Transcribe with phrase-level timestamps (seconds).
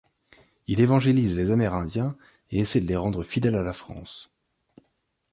[0.65, 2.15] Il évangélise les Amérindiens
[2.49, 4.31] et essaie de les rendre fidèles à la France.